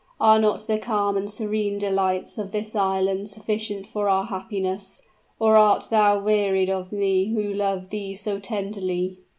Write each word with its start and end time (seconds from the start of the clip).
Are 0.19 0.39
not 0.39 0.61
the 0.65 0.79
calm 0.79 1.15
and 1.15 1.29
serene 1.29 1.77
delights 1.77 2.39
of 2.39 2.51
this 2.51 2.75
island 2.75 3.29
sufficient 3.29 3.85
for 3.85 4.09
our 4.09 4.23
happiness? 4.25 5.03
or 5.39 5.55
art 5.55 5.89
thou 5.91 6.19
wearied 6.19 6.71
of 6.71 6.91
me 6.91 7.25
who 7.33 7.53
love 7.53 7.89
thee 7.91 8.15
so 8.15 8.39
tenderly?" 8.39 9.19